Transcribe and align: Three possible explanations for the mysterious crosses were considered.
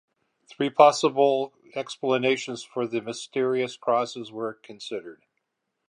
Three 0.47 0.71
possible 0.71 1.53
explanations 1.75 2.63
for 2.63 2.87
the 2.87 3.01
mysterious 3.01 3.77
crosses 3.77 4.31
were 4.31 4.55
considered. 4.55 5.25